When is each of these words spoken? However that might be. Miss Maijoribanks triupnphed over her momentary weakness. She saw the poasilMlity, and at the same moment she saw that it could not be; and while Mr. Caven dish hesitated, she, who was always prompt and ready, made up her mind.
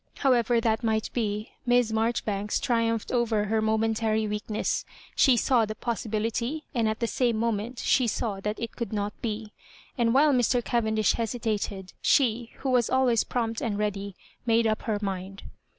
However 0.17 0.59
that 0.59 0.83
might 0.83 1.11
be. 1.13 1.51
Miss 1.63 1.91
Maijoribanks 1.91 2.59
triupnphed 2.59 3.11
over 3.11 3.43
her 3.45 3.61
momentary 3.61 4.27
weakness. 4.27 4.83
She 5.15 5.37
saw 5.37 5.63
the 5.63 5.75
poasilMlity, 5.75 6.63
and 6.73 6.89
at 6.89 6.99
the 6.99 7.05
same 7.05 7.37
moment 7.37 7.77
she 7.77 8.07
saw 8.07 8.39
that 8.39 8.59
it 8.59 8.75
could 8.75 8.91
not 8.93 9.13
be; 9.21 9.53
and 9.99 10.11
while 10.11 10.33
Mr. 10.33 10.63
Caven 10.65 10.95
dish 10.95 11.11
hesitated, 11.13 11.93
she, 12.01 12.49
who 12.61 12.71
was 12.71 12.89
always 12.89 13.23
prompt 13.23 13.61
and 13.61 13.77
ready, 13.77 14.15
made 14.43 14.65
up 14.65 14.81
her 14.81 14.97
mind. 15.03 15.43